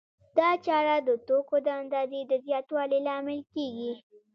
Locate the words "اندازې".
1.81-2.19